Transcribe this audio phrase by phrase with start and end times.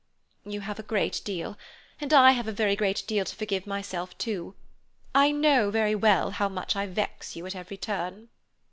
[0.43, 1.59] "You have a great deal,
[1.99, 4.55] and I have a very great deal to forgive myself, too.
[5.13, 8.29] I know well how much I vex you at every turn."